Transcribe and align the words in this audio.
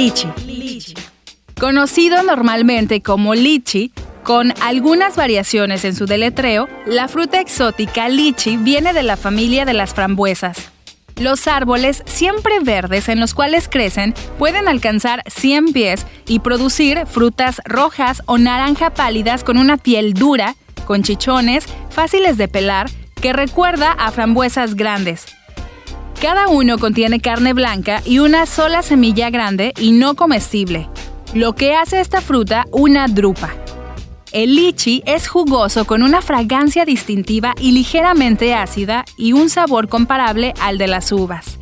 Lichi. 0.00 0.94
Conocido 1.60 2.22
normalmente 2.22 3.02
como 3.02 3.34
lichi, 3.34 3.92
con 4.22 4.54
algunas 4.62 5.14
variaciones 5.14 5.84
en 5.84 5.94
su 5.94 6.06
deletreo, 6.06 6.70
la 6.86 7.06
fruta 7.06 7.38
exótica 7.38 8.08
lichi 8.08 8.56
viene 8.56 8.94
de 8.94 9.02
la 9.02 9.18
familia 9.18 9.66
de 9.66 9.74
las 9.74 9.92
frambuesas. 9.92 10.70
Los 11.16 11.46
árboles, 11.46 12.02
siempre 12.06 12.60
verdes 12.60 13.10
en 13.10 13.20
los 13.20 13.34
cuales 13.34 13.68
crecen, 13.68 14.14
pueden 14.38 14.68
alcanzar 14.68 15.22
100 15.26 15.74
pies 15.74 16.06
y 16.26 16.38
producir 16.38 17.04
frutas 17.04 17.60
rojas 17.66 18.22
o 18.24 18.38
naranja 18.38 18.94
pálidas 18.94 19.44
con 19.44 19.58
una 19.58 19.76
piel 19.76 20.14
dura, 20.14 20.56
con 20.86 21.02
chichones, 21.02 21.66
fáciles 21.90 22.38
de 22.38 22.48
pelar, 22.48 22.88
que 23.20 23.34
recuerda 23.34 23.92
a 23.92 24.10
frambuesas 24.12 24.76
grandes. 24.76 25.26
Cada 26.20 26.48
uno 26.48 26.76
contiene 26.76 27.20
carne 27.20 27.54
blanca 27.54 28.02
y 28.04 28.18
una 28.18 28.44
sola 28.44 28.82
semilla 28.82 29.30
grande 29.30 29.72
y 29.78 29.92
no 29.92 30.16
comestible, 30.16 30.86
lo 31.32 31.54
que 31.54 31.74
hace 31.74 31.98
esta 31.98 32.20
fruta 32.20 32.66
una 32.72 33.08
drupa. 33.08 33.54
El 34.30 34.54
lichi 34.54 35.02
es 35.06 35.28
jugoso 35.28 35.86
con 35.86 36.02
una 36.02 36.20
fragancia 36.20 36.84
distintiva 36.84 37.54
y 37.58 37.72
ligeramente 37.72 38.52
ácida 38.52 39.06
y 39.16 39.32
un 39.32 39.48
sabor 39.48 39.88
comparable 39.88 40.52
al 40.60 40.76
de 40.76 40.88
las 40.88 41.10
uvas. 41.10 41.58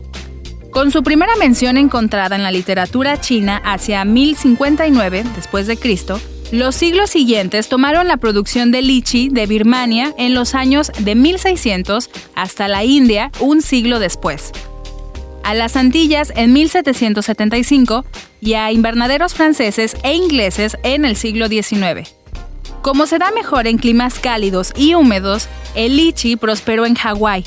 Con 0.73 0.91
su 0.91 1.05
primera 1.05 1.37
mención 1.37 1.77
encontrada 1.77 2.35
en 2.35 2.43
la 2.43 2.51
literatura 2.51 3.21
china 3.21 3.63
hacia 3.65 4.05
1059 4.05 5.25
después 5.37 5.69
de 5.69 5.77
Cristo, 5.77 6.21
los 6.51 6.75
siglos 6.77 7.11
siguientes 7.11 7.69
tomaron 7.69 8.09
la 8.09 8.17
producción 8.17 8.71
de 8.71 8.81
lichi 8.81 9.29
de 9.29 9.47
Birmania 9.47 10.15
en 10.17 10.35
los 10.35 10.55
años 10.55 10.91
de 10.99 11.15
1600 11.15 12.09
hasta 12.35 12.69
la 12.69 12.85
India 12.85 13.31
un 13.41 13.61
siglo 13.61 13.99
después. 13.99 14.53
A 15.45 15.55
las 15.55 15.77
Antillas 15.77 16.33
en 16.37 16.55
1775 16.55 18.05
y 18.41 18.55
a 18.55 18.73
invernaderos 18.73 19.35
franceses 19.35 19.97
e 20.03 20.15
ingleses 20.15 20.79
en 20.85 21.05
el 21.05 21.17
siglo 21.17 21.49
XIX. 21.49 22.15
Como 22.81 23.07
se 23.07 23.19
da 23.19 23.31
mejor 23.31 23.67
en 23.67 23.77
climas 23.77 24.19
cálidos 24.19 24.73
y 24.75 24.95
húmedos, 24.95 25.49
el 25.75 25.97
lichi 25.97 26.37
prosperó 26.37 26.87
en 26.87 26.95
Hawái, 26.95 27.45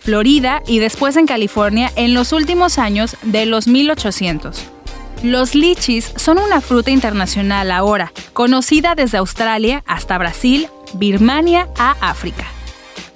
Florida 0.00 0.62
y 0.66 0.78
después 0.80 1.16
en 1.16 1.26
California 1.26 1.92
en 1.94 2.14
los 2.14 2.32
últimos 2.32 2.78
años 2.78 3.16
de 3.22 3.46
los 3.46 3.68
1800. 3.68 4.69
Los 5.22 5.54
lichis 5.54 6.12
son 6.16 6.38
una 6.38 6.62
fruta 6.62 6.90
internacional 6.90 7.70
ahora, 7.72 8.10
conocida 8.32 8.94
desde 8.94 9.18
Australia 9.18 9.84
hasta 9.86 10.16
Brasil, 10.16 10.68
Birmania 10.94 11.68
a 11.76 11.90
África. 12.00 12.46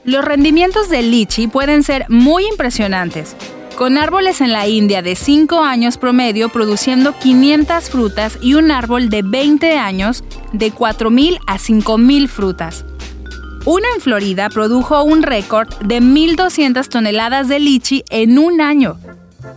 Los 0.05 0.23
rendimientos 0.23 0.91
del 0.91 1.11
lichi 1.11 1.49
pueden 1.49 1.83
ser 1.83 2.05
muy 2.11 2.45
impresionantes, 2.47 3.35
con 3.77 3.97
árboles 3.97 4.43
en 4.43 4.53
la 4.53 4.69
India 4.69 5.01
de 5.01 5.17
5 5.17 5.65
años 5.65 5.97
promedio 5.97 6.51
produciendo 6.51 7.19
500 7.19 7.89
frutas 7.89 8.39
y 8.43 8.53
un 8.53 8.71
árbol 8.71 9.09
de 9.09 9.23
20 9.23 9.79
años 9.79 10.25
de 10.53 10.75
4.000 10.75 11.39
a 11.47 11.57
5.000 11.57 12.29
frutas. 12.29 12.85
Uno 13.65 13.87
en 13.95 14.03
Florida 14.03 14.51
produjo 14.51 15.03
un 15.05 15.23
récord 15.23 15.69
de 15.83 16.03
1.200 16.03 16.87
toneladas 16.87 17.49
de 17.49 17.61
lichi 17.61 18.05
en 18.11 18.39
un 18.39 18.61
año. 18.61 18.99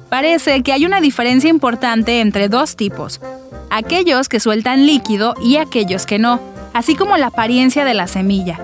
Parece 0.10 0.64
que 0.64 0.74
hay 0.74 0.86
una 0.86 1.02
diferencia 1.02 1.50
importante 1.50 2.22
entre 2.22 2.50
dos 2.50 2.76
tipos, 2.76 3.22
aquellos 3.70 4.30
que 4.30 4.40
sueltan 4.40 4.86
líquido 4.86 5.34
y 5.42 5.58
aquellos 5.58 6.06
que 6.06 6.20
no, 6.20 6.40
así 6.74 6.96
como 6.96 7.18
la 7.18 7.28
apariencia 7.28 7.86
de 7.86 7.94
la 7.94 8.08
semilla. 8.08 8.60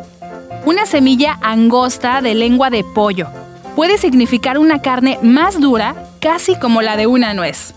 Una 0.65 0.85
semilla 0.85 1.37
angosta 1.41 2.21
de 2.21 2.35
lengua 2.35 2.69
de 2.69 2.83
pollo, 2.83 3.27
puede 3.75 3.97
significar 3.97 4.57
una 4.57 4.81
carne 4.81 5.19
más 5.21 5.59
dura, 5.59 5.95
casi 6.19 6.55
como 6.55 6.81
la 6.81 6.95
de 6.95 7.07
una 7.07 7.33
nuez. 7.33 7.73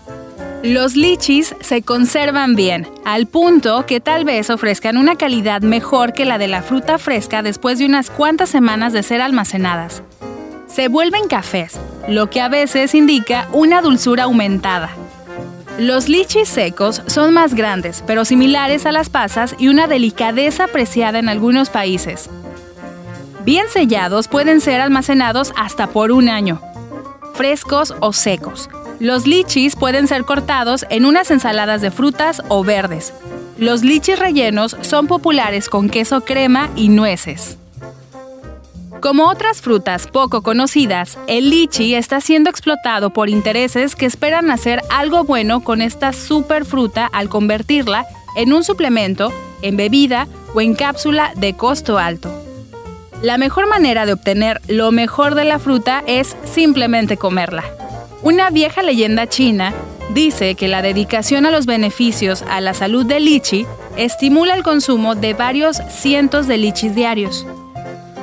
Los 0.63 0.95
lichis 0.95 1.55
se 1.59 1.81
conservan 1.81 2.55
bien, 2.55 2.87
al 3.05 3.27
punto 3.27 3.85
que 3.85 3.99
tal 3.99 4.25
vez 4.25 4.49
ofrezcan 4.49 4.97
una 4.97 5.15
calidad 5.15 5.61
mejor 5.61 6.13
que 6.13 6.25
la 6.25 6.37
de 6.37 6.47
la 6.47 6.61
fruta 6.61 6.97
fresca 6.97 7.43
después 7.43 7.77
de 7.77 7.85
unas 7.85 8.09
cuantas 8.09 8.49
semanas 8.49 8.91
de 8.91 9.03
ser 9.03 9.21
almacenadas. 9.21 10.01
Se 10.65 10.87
vuelven 10.87 11.27
cafés, 11.27 11.79
lo 12.07 12.29
que 12.29 12.41
a 12.41 12.49
veces 12.49 12.95
indica 12.95 13.47
una 13.51 13.81
dulzura 13.81 14.23
aumentada. 14.23 14.89
Los 15.77 16.09
lichis 16.09 16.49
secos 16.49 17.03
son 17.05 17.33
más 17.33 17.53
grandes, 17.53 18.03
pero 18.07 18.25
similares 18.25 18.85
a 18.85 18.91
las 18.91 19.09
pasas 19.09 19.55
y 19.59 19.67
una 19.67 19.87
delicadeza 19.87 20.65
apreciada 20.65 21.19
en 21.19 21.29
algunos 21.29 21.69
países 21.69 22.29
bien 23.47 23.69
sellados 23.69 24.27
pueden 24.27 24.59
ser 24.59 24.81
almacenados 24.81 25.53
hasta 25.55 25.87
por 25.87 26.11
un 26.11 26.27
año, 26.27 26.61
frescos 27.33 27.95
o 28.01 28.11
secos. 28.11 28.69
Los 28.99 29.25
lichis 29.25 29.77
pueden 29.77 30.09
ser 30.09 30.25
cortados 30.25 30.85
en 30.89 31.05
unas 31.05 31.31
ensaladas 31.31 31.79
de 31.79 31.89
frutas 31.89 32.41
o 32.49 32.65
verdes. 32.65 33.13
Los 33.57 33.83
lichis 33.83 34.19
rellenos 34.19 34.75
son 34.81 35.07
populares 35.07 35.69
con 35.69 35.89
queso 35.89 36.25
crema 36.25 36.69
y 36.75 36.89
nueces. 36.89 37.57
Como 39.01 39.27
otras 39.27 39.61
frutas 39.61 40.07
poco 40.07 40.41
conocidas, 40.41 41.19
el 41.27 41.51
lichi 41.51 41.93
está 41.93 42.19
siendo 42.19 42.49
explotado 42.49 43.11
por 43.11 43.29
intereses 43.29 43.95
que 43.95 44.07
esperan 44.07 44.49
hacer 44.49 44.81
algo 44.89 45.23
bueno 45.23 45.63
con 45.63 45.81
esta 45.81 46.13
superfruta 46.13 47.05
al 47.05 47.29
convertirla 47.29 48.07
en 48.35 48.53
un 48.53 48.63
suplemento, 48.63 49.31
en 49.61 49.77
bebida 49.77 50.27
o 50.55 50.61
en 50.61 50.73
cápsula 50.73 51.31
de 51.35 51.53
costo 51.53 51.99
alto. 51.99 52.31
La 53.21 53.37
mejor 53.37 53.67
manera 53.67 54.05
de 54.05 54.13
obtener 54.13 54.61
lo 54.67 54.91
mejor 54.91 55.35
de 55.35 55.45
la 55.45 55.59
fruta 55.59 56.03
es 56.07 56.35
simplemente 56.43 57.17
comerla. 57.17 57.63
Una 58.23 58.49
vieja 58.49 58.81
leyenda 58.81 59.27
china 59.27 59.73
dice 60.13 60.55
que 60.55 60.67
la 60.67 60.81
dedicación 60.81 61.45
a 61.45 61.51
los 61.51 61.67
beneficios 61.67 62.43
a 62.49 62.61
la 62.61 62.73
salud 62.73 63.05
del 63.05 63.25
lichi 63.25 63.67
estimula 63.95 64.55
el 64.55 64.63
consumo 64.63 65.13
de 65.13 65.33
varios 65.33 65.77
cientos 65.89 66.47
de 66.47 66.57
lichis 66.57 66.95
diarios. 66.95 67.45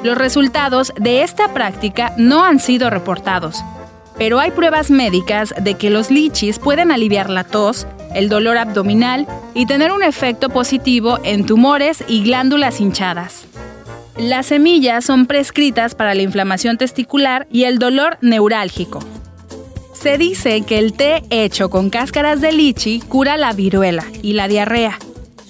Los 0.04 0.18
resultados 0.18 0.92
de 1.00 1.22
esta 1.22 1.54
práctica 1.54 2.12
no 2.18 2.44
han 2.44 2.60
sido 2.60 2.90
reportados, 2.90 3.64
pero 4.18 4.38
hay 4.38 4.50
pruebas 4.50 4.90
médicas 4.90 5.54
de 5.58 5.76
que 5.76 5.88
los 5.88 6.10
lichis 6.10 6.58
pueden 6.58 6.92
aliviar 6.92 7.30
la 7.30 7.42
tos, 7.42 7.86
el 8.14 8.28
dolor 8.28 8.58
abdominal 8.58 9.26
y 9.54 9.64
tener 9.64 9.92
un 9.92 10.02
efecto 10.02 10.50
positivo 10.50 11.20
en 11.24 11.46
tumores 11.46 12.04
y 12.06 12.22
glándulas 12.22 12.82
hinchadas. 12.82 13.46
Las 14.18 14.44
semillas 14.44 15.06
son 15.06 15.24
prescritas 15.24 15.94
para 15.94 16.14
la 16.14 16.20
inflamación 16.20 16.76
testicular 16.76 17.46
y 17.50 17.64
el 17.64 17.78
dolor 17.78 18.18
neurálgico. 18.20 18.98
Se 19.94 20.18
dice 20.18 20.60
que 20.66 20.80
el 20.80 20.92
té 20.92 21.22
hecho 21.30 21.70
con 21.70 21.88
cáscaras 21.88 22.42
de 22.42 22.52
lichi 22.52 23.00
cura 23.00 23.38
la 23.38 23.54
viruela 23.54 24.04
y 24.20 24.34
la 24.34 24.48
diarrea. 24.48 24.98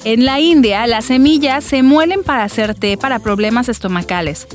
En 0.04 0.26
la 0.26 0.38
India, 0.38 0.87
las 0.87 1.06
semillas 1.06 1.65
se 1.65 1.82
muelen 1.82 2.25
para 2.25 2.44
hacer 2.44 2.75
té 2.75 2.98
para 2.98 3.20
problemas 3.20 3.70
estomacales. 3.70 4.47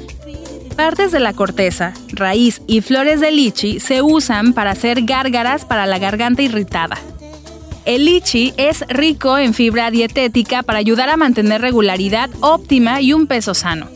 Partes 0.76 1.12
de 1.12 1.20
la 1.20 1.34
corteza, 1.34 1.94
raíz 2.10 2.62
y 2.68 2.82
flores 2.82 3.20
de 3.20 3.32
lichi 3.32 3.80
se 3.80 4.04
usan 4.04 4.54
para 4.54 4.72
hacer 4.72 5.02
gárgaras 5.06 5.66
para 5.66 5.88
la 5.88 5.98
garganta 5.98 6.44
irritada. 6.44 7.00
El 7.86 8.06
lichi 8.06 8.54
es 8.58 8.86
rico 8.90 9.40
en 9.40 9.56
fibra 9.56 9.90
dietética 9.90 10.62
para 10.62 10.78
ayudar 10.78 11.10
a 11.10 11.18
mantener 11.18 11.62
regularidad 11.62 12.30
óptima 12.42 13.02
y 13.02 13.14
un 13.14 13.26
peso 13.26 13.56
sano. 13.56 13.90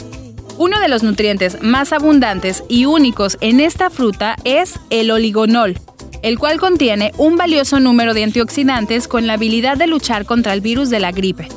Uno 0.57 0.79
de 0.79 0.87
los 0.87 1.03
nutrientes 1.03 1.61
más 1.61 1.93
abundantes 1.93 2.63
y 2.67 2.85
únicos 2.85 3.37
en 3.41 3.59
esta 3.59 3.91
fruta 3.91 4.37
es 4.43 4.79
el 4.89 5.11
oligonol, 5.11 5.77
el 6.23 6.39
cual 6.39 6.59
contiene 6.59 7.11
un 7.17 7.35
valioso 7.37 7.79
número 7.79 8.15
de 8.15 8.23
antioxidantes 8.23 9.07
con 9.07 9.27
la 9.27 9.33
habilidad 9.33 9.77
de 9.77 9.87
luchar 9.87 10.25
contra 10.25 10.53
el 10.53 10.61
virus 10.61 10.89
de 10.89 10.99
la 10.99 11.11
gripe, 11.11 11.49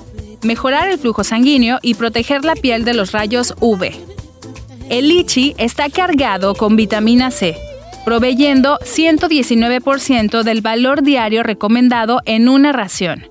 mejorar 0.42 0.88
el 0.88 0.98
flujo 0.98 1.24
sanguíneo 1.24 1.78
y 1.80 1.94
proteger 1.94 2.44
la 2.44 2.54
piel 2.54 2.84
de 2.84 2.92
los 2.92 3.12
rayos 3.12 3.54
UV. 3.60 3.92
El 4.90 5.08
lichi 5.08 5.54
está 5.56 5.88
cargado 5.88 6.54
con 6.54 6.76
vitamina 6.76 7.30
C, 7.30 7.56
proveyendo 8.04 8.78
119% 8.80 10.42
del 10.42 10.60
valor 10.60 11.02
diario 11.02 11.42
recomendado 11.42 12.20
en 12.26 12.48
una 12.48 12.72
ración. 12.72 13.26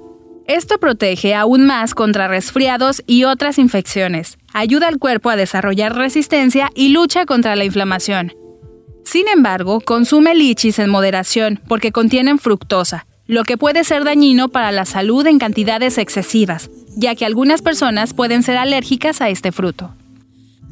Esto 0.48 0.78
protege 0.80 1.34
aún 1.34 1.66
más 1.66 1.94
contra 1.94 2.28
resfriados 2.28 3.04
y 3.08 3.24
otras 3.24 3.58
infecciones, 3.58 4.38
ayuda 4.54 4.88
al 4.88 5.00
cuerpo 5.00 5.30
a 5.30 5.36
desarrollar 5.36 5.96
resistencia 5.96 6.70
y 6.76 6.90
lucha 6.90 7.26
contra 7.26 7.56
la 7.56 7.66
inflamación. 7.66 8.34
Sin 9.06 9.28
embargo, 9.28 9.82
consume 9.82 10.34
lichis 10.36 10.80
en 10.80 10.90
moderación 10.90 11.62
porque 11.68 11.92
contienen 11.92 12.40
fructosa, 12.40 13.06
lo 13.28 13.44
que 13.44 13.56
puede 13.58 13.84
ser 13.84 14.04
dañino 14.04 14.50
para 14.50 14.72
la 14.72 14.86
salud 14.86 15.26
en 15.28 15.40
cantidades 15.40 15.98
excesivas, 15.98 16.70
ya 16.98 17.16
que 17.16 17.26
algunas 17.26 17.62
personas 17.62 18.14
pueden 18.14 18.44
ser 18.44 18.58
alérgicas 18.58 19.22
a 19.22 19.30
este 19.30 19.52
fruto. 19.52 19.94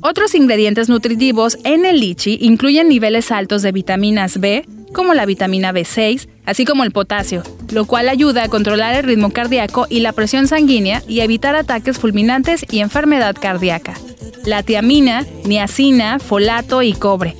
Otros 0.01 0.35
ingredientes 0.35 0.89
nutritivos 0.89 1.57
en 1.63 1.85
el 1.85 1.99
lichi 1.99 2.37
incluyen 2.41 2.89
niveles 2.89 3.31
altos 3.31 3.61
de 3.61 3.71
vitaminas 3.71 4.39
B, 4.39 4.65
como 4.93 5.13
la 5.13 5.25
vitamina 5.25 5.71
B6, 5.71 6.27
así 6.45 6.65
como 6.65 6.83
el 6.83 6.91
potasio, 6.91 7.43
lo 7.71 7.85
cual 7.85 8.09
ayuda 8.09 8.43
a 8.43 8.49
controlar 8.49 8.95
el 8.95 9.03
ritmo 9.03 9.31
cardíaco 9.31 9.87
y 9.89 10.01
la 10.01 10.11
presión 10.11 10.47
sanguínea 10.47 11.03
y 11.07 11.21
evitar 11.21 11.55
ataques 11.55 11.99
fulminantes 11.99 12.65
y 12.69 12.79
enfermedad 12.79 13.35
cardíaca. 13.39 13.93
La 14.43 14.63
tiamina, 14.63 15.25
niacina, 15.45 16.19
folato 16.19 16.81
y 16.81 16.93
cobre. 16.93 17.35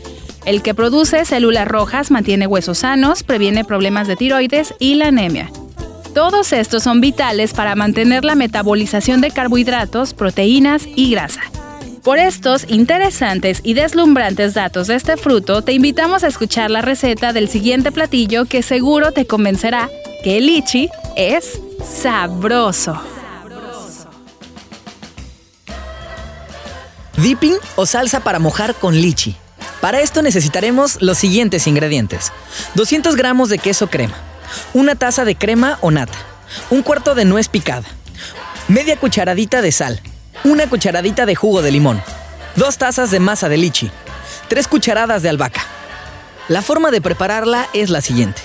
El 0.46 0.62
que 0.62 0.74
produce 0.74 1.24
células 1.24 1.68
rojas 1.68 2.12
mantiene 2.12 2.48
huesos 2.48 2.80
sanos, 2.80 3.24
previene 3.24 3.64
problemas 3.64 4.08
de 4.08 4.18
tiroides 4.18 4.74
y 4.78 4.96
la 4.96 5.08
anemia. 5.08 5.50
Todos 6.14 6.52
estos 6.54 6.84
son 6.84 7.02
vitales 7.02 7.54
para 7.54 7.76
mantener 7.76 8.26
la 8.26 8.36
metabolización 8.36 9.22
de 9.22 9.32
carbohidratos, 9.32 10.14
proteínas 10.14 10.84
y 10.86 11.12
grasa. 11.12 11.42
Por 12.04 12.20
estos 12.20 12.66
interesantes 12.70 13.62
y 13.64 13.74
deslumbrantes 13.74 14.54
datos 14.54 14.88
de 14.88 14.96
este 14.96 15.16
fruto, 15.16 15.62
te 15.62 15.72
invitamos 15.72 16.26
a 16.26 16.28
escuchar 16.28 16.70
la 16.70 16.82
receta 16.82 17.32
del 17.32 17.48
siguiente 17.48 17.94
platillo 17.94 18.46
que 18.46 18.62
seguro 18.62 19.14
te 19.14 19.26
convencerá 19.26 19.90
que 20.24 20.38
el 20.38 20.48
lichi 20.48 20.90
es 21.16 21.62
sabroso. 21.84 23.02
Dipping 27.18 27.56
o 27.78 27.86
salsa 27.86 28.20
para 28.20 28.40
mojar 28.40 28.76
con 28.76 28.96
lichi. 28.96 29.38
Para 29.84 30.00
esto 30.00 30.22
necesitaremos 30.22 31.02
los 31.02 31.18
siguientes 31.18 31.68
ingredientes. 31.68 32.32
200 32.76 33.18
gramos 33.18 33.50
de 33.50 33.58
queso 33.58 33.88
crema, 33.88 34.16
una 34.74 34.96
taza 34.96 35.26
de 35.26 35.36
crema 35.36 35.78
o 35.82 35.92
nata, 35.92 36.18
un 36.70 36.84
cuarto 36.84 37.16
de 37.16 37.26
nuez 37.26 37.50
picada, 37.50 37.84
media 38.70 38.96
cucharadita 38.96 39.62
de 39.62 39.74
sal, 39.74 40.00
una 40.46 40.70
cucharadita 40.70 41.26
de 41.26 41.36
jugo 41.36 41.62
de 41.62 41.72
limón, 41.72 42.02
dos 42.56 42.78
tazas 42.78 43.12
de 43.12 43.20
masa 43.20 43.50
de 43.50 43.58
lichi, 43.58 43.92
tres 44.48 44.70
cucharadas 44.70 45.22
de 45.22 45.28
albahaca. 45.28 45.66
La 46.48 46.62
forma 46.62 46.90
de 46.90 47.02
prepararla 47.02 47.68
es 47.74 47.90
la 47.90 48.00
siguiente. 48.00 48.42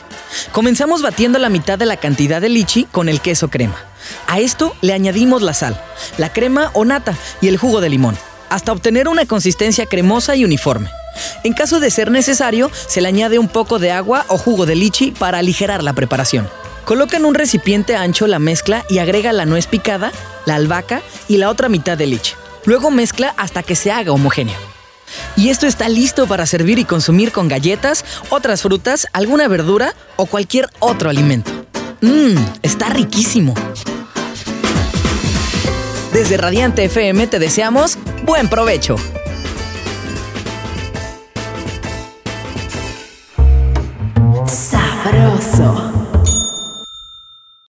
Comenzamos 0.50 1.02
batiendo 1.02 1.38
la 1.38 1.50
mitad 1.50 1.78
de 1.78 1.86
la 1.86 1.98
cantidad 1.98 2.40
de 2.40 2.48
lichi 2.48 2.82
con 2.90 3.08
el 3.08 3.20
queso 3.20 3.46
crema. 3.46 3.76
A 4.26 4.40
esto 4.40 4.74
le 4.80 4.92
añadimos 4.92 5.42
la 5.42 5.54
sal, 5.54 5.80
la 6.16 6.32
crema 6.32 6.72
o 6.74 6.84
nata 6.84 7.14
y 7.40 7.46
el 7.46 7.58
jugo 7.58 7.80
de 7.80 7.90
limón, 7.90 8.18
hasta 8.50 8.72
obtener 8.72 9.06
una 9.06 9.24
consistencia 9.24 9.86
cremosa 9.86 10.34
y 10.34 10.44
uniforme. 10.44 10.90
En 11.44 11.52
caso 11.52 11.80
de 11.80 11.90
ser 11.90 12.10
necesario, 12.10 12.70
se 12.86 13.00
le 13.00 13.08
añade 13.08 13.38
un 13.38 13.48
poco 13.48 13.78
de 13.78 13.92
agua 13.92 14.24
o 14.28 14.38
jugo 14.38 14.66
de 14.66 14.74
lichi 14.74 15.12
para 15.12 15.38
aligerar 15.38 15.82
la 15.82 15.92
preparación. 15.92 16.48
Coloca 16.84 17.16
en 17.16 17.24
un 17.24 17.34
recipiente 17.34 17.96
ancho 17.96 18.26
la 18.26 18.38
mezcla 18.38 18.84
y 18.88 18.98
agrega 18.98 19.32
la 19.32 19.44
nuez 19.44 19.66
picada, 19.66 20.10
la 20.46 20.54
albahaca 20.54 21.02
y 21.28 21.36
la 21.36 21.50
otra 21.50 21.68
mitad 21.68 21.98
de 21.98 22.06
leche. 22.06 22.34
Luego 22.64 22.90
mezcla 22.90 23.34
hasta 23.36 23.62
que 23.62 23.76
se 23.76 23.92
haga 23.92 24.12
homogéneo. 24.12 24.56
Y 25.36 25.50
esto 25.50 25.66
está 25.66 25.88
listo 25.88 26.26
para 26.26 26.46
servir 26.46 26.78
y 26.78 26.84
consumir 26.84 27.32
con 27.32 27.48
galletas, 27.48 28.04
otras 28.30 28.62
frutas, 28.62 29.06
alguna 29.12 29.48
verdura 29.48 29.94
o 30.16 30.26
cualquier 30.26 30.68
otro 30.80 31.10
alimento. 31.10 31.50
Mmm, 32.00 32.36
está 32.62 32.88
riquísimo. 32.88 33.54
Desde 36.12 36.36
Radiante 36.36 36.84
FM 36.84 37.26
te 37.26 37.38
deseamos 37.38 37.98
buen 38.24 38.48
provecho. 38.48 38.96